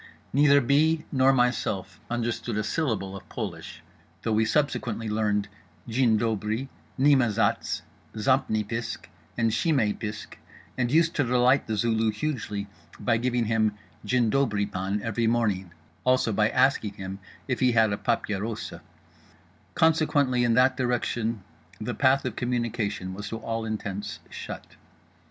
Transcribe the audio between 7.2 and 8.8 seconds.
Zatz, zampni